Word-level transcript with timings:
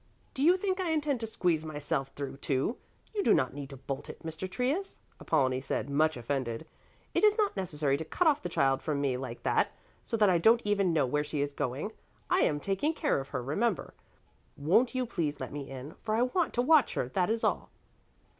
"Do 0.33 0.41
you 0.41 0.57
think 0.57 0.79
I 0.79 0.89
intend 0.89 1.19
to 1.19 1.27
squeeze 1.27 1.63
myself 1.63 2.07
through, 2.15 2.37
too? 2.37 2.77
You 3.13 3.21
do 3.23 3.35
not 3.35 3.53
need 3.53 3.69
to 3.69 3.77
bolt 3.77 4.09
it, 4.09 4.23
Mr. 4.25 4.49
Trius," 4.49 4.97
Apollonie 5.19 5.61
said, 5.61 5.91
much 5.91 6.17
offended. 6.17 6.65
"It 7.13 7.23
is 7.23 7.37
not 7.37 7.55
necessary 7.55 7.97
to 7.97 8.03
cut 8.03 8.25
off 8.27 8.41
the 8.41 8.49
child 8.49 8.81
from 8.81 8.99
me 8.99 9.15
like 9.15 9.43
that, 9.43 9.73
so 10.03 10.17
that 10.17 10.27
I 10.27 10.39
don't 10.39 10.63
even 10.65 10.91
know 10.91 11.05
where 11.05 11.23
she 11.23 11.41
is 11.43 11.53
going. 11.53 11.91
I 12.31 12.39
am 12.39 12.59
taking 12.59 12.95
care 12.95 13.19
of 13.19 13.27
her, 13.27 13.43
remember. 13.43 13.93
Won't 14.57 14.95
you 14.95 15.05
please 15.05 15.39
let 15.39 15.53
me 15.53 15.69
in, 15.69 15.93
for 16.01 16.15
I 16.15 16.23
want 16.23 16.55
to 16.55 16.63
watch 16.63 16.95
her, 16.95 17.07
that 17.09 17.29
is 17.29 17.43
all." 17.43 17.69